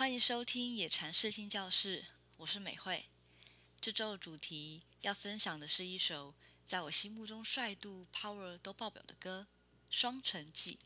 [0.00, 2.06] 欢迎收听野禅视听教室，
[2.38, 3.04] 我是美惠。
[3.82, 6.34] 这周的主题要分享的是一首
[6.64, 9.46] 在我心目中帅度、power 都爆表的歌
[9.94, 10.72] 《双城记》。《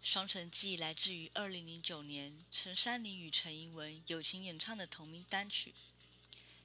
[0.00, 5.74] 双城记》来自于二零零九年陈珊妮与陈英文友情演唱的同名单曲。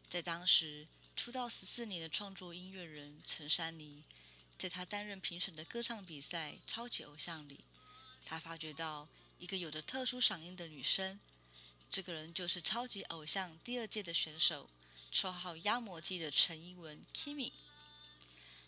[0.08, 4.04] 在当时出道十四年的创作音乐人陈珊妮，
[4.56, 7.62] 在她担任评审的歌唱比赛《超级偶像》里，
[8.24, 9.10] 她发觉到。
[9.42, 11.20] 一个有着特殊嗓音的女生，
[11.90, 14.70] 这个人就是超级偶像第二届的选手，
[15.12, 17.52] 绰号“压模机”的陈英文 Kimi。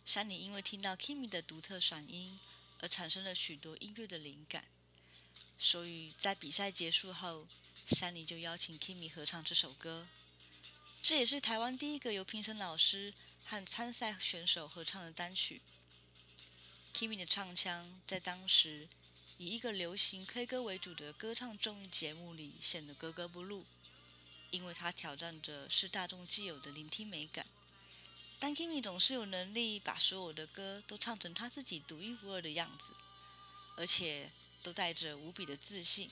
[0.03, 2.39] 山里因为听到 Kimi 的独特嗓音，
[2.79, 4.65] 而产生了许多音乐的灵感，
[5.59, 7.47] 所以在比赛结束后，
[7.85, 10.07] 山里就邀请 Kimi 合唱这首歌。
[11.03, 13.13] 这也是台湾第一个由评审老师
[13.45, 15.61] 和参赛选手合唱的单曲。
[16.95, 18.87] Kimi 的唱腔在当时。
[19.43, 23.65] 以一个流行 K 歌为主的歌唱综艺节目里显得格格不入，
[24.51, 27.45] 因为他挑战的是大众既有的聆听美感。
[28.39, 32.93] 但 Kimi 总是有能力把所有的歌都唱成他自己独一无二的样子，
[33.75, 34.31] 而且
[34.61, 36.09] 都带着无比的自信。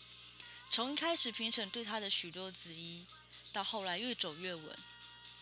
[0.69, 3.06] 从一开始评审对他的许多质疑，
[3.53, 4.78] 到后来越走越稳，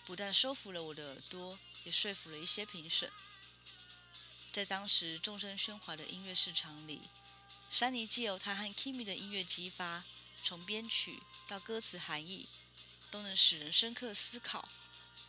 [0.05, 3.09] 不但收服了我的耳朵，也说服了一些评审。
[4.53, 7.01] 在当时众声喧哗的音乐市场里。
[7.69, 10.03] 山妮借由他和 Kimi 的音乐激发，
[10.43, 12.47] 从编曲到歌词含义，
[13.11, 14.67] 都能使人深刻思考，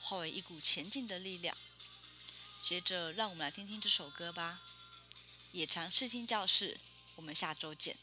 [0.00, 1.56] 化为一股前进的力量。
[2.62, 4.60] 接着，让我们来听听这首歌吧。
[5.52, 6.80] 野常视听教室，
[7.16, 7.96] 我们下周见。